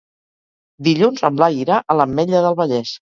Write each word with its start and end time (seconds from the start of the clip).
Dilluns 0.87 1.21
en 1.29 1.37
Blai 1.41 1.59
irà 1.65 1.77
a 1.95 1.99
l'Ametlla 1.99 2.41
del 2.47 2.57
Vallès. 2.63 2.95